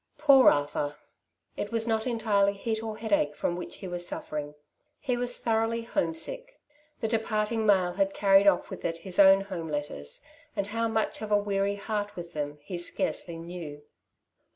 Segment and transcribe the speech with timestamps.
[0.17, 0.95] Poor Arthur!
[1.55, 4.55] it was not entirely heat or headache from which he was suffering.
[4.99, 6.59] He was thoroughly hoine sick.
[7.01, 10.23] The departing mail had carried off with it his own home letters,
[10.55, 13.83] and how much of a weary heart with them he scarcely knew.